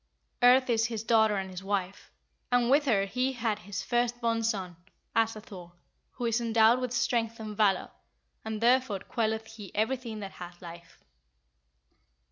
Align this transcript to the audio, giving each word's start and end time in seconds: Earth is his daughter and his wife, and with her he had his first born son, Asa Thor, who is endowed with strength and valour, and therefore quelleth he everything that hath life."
Earth 0.41 0.67
is 0.67 0.87
his 0.87 1.03
daughter 1.03 1.35
and 1.37 1.51
his 1.51 1.63
wife, 1.63 2.09
and 2.51 2.71
with 2.71 2.85
her 2.85 3.05
he 3.05 3.33
had 3.33 3.59
his 3.59 3.83
first 3.83 4.19
born 4.19 4.41
son, 4.41 4.75
Asa 5.15 5.39
Thor, 5.41 5.73
who 6.13 6.25
is 6.25 6.41
endowed 6.41 6.79
with 6.81 6.91
strength 6.91 7.39
and 7.39 7.55
valour, 7.55 7.91
and 8.43 8.61
therefore 8.61 9.01
quelleth 9.01 9.45
he 9.45 9.69
everything 9.75 10.19
that 10.21 10.31
hath 10.31 10.59
life." 10.59 11.03